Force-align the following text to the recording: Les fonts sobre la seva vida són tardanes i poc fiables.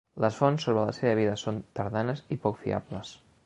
Les 0.23 0.37
fonts 0.37 0.65
sobre 0.67 0.85
la 0.87 0.95
seva 0.99 1.11
vida 1.21 1.37
són 1.43 1.61
tardanes 1.81 2.27
i 2.37 2.39
poc 2.47 2.61
fiables. 2.67 3.17